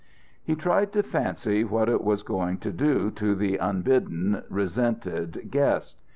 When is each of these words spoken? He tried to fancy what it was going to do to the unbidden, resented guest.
He 0.43 0.55
tried 0.55 0.91
to 0.93 1.03
fancy 1.03 1.63
what 1.63 1.87
it 1.87 2.03
was 2.03 2.23
going 2.23 2.57
to 2.61 2.71
do 2.71 3.11
to 3.11 3.35
the 3.35 3.57
unbidden, 3.57 4.41
resented 4.49 5.51
guest. 5.51 5.95